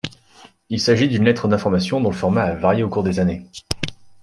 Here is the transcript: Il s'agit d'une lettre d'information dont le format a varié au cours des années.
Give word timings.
Il 0.69 0.81
s'agit 0.81 1.07
d'une 1.07 1.25
lettre 1.25 1.47
d'information 1.47 2.01
dont 2.01 2.09
le 2.09 2.15
format 2.15 2.41
a 2.41 2.55
varié 2.55 2.81
au 2.81 2.89
cours 2.89 3.03
des 3.03 3.19
années. 3.19 3.45